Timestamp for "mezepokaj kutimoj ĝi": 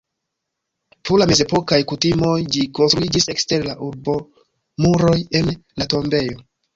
1.31-2.63